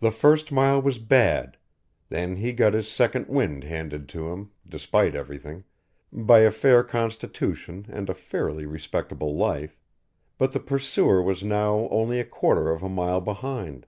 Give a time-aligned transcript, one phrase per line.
[0.00, 1.58] The first mile was bad,
[2.08, 5.62] then he got his second wind handed to him, despite everything,
[6.12, 9.78] by a fair constitution and a fairly respectable life,
[10.38, 13.86] but the pursuer was now only a quarter of a mile behind.